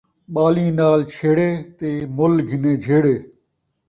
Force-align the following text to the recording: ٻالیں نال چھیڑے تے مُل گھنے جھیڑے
ٻالیں 0.33 0.71
نال 0.79 0.99
چھیڑے 1.13 1.49
تے 1.77 1.89
مُل 2.17 2.33
گھنے 2.47 2.73
جھیڑے 2.83 3.15